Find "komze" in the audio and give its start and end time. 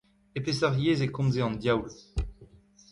1.15-1.41